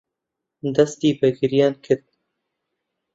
دەستی 0.75 1.11
بە 1.19 1.29
گریان 1.37 1.73
کرد. 1.85 2.05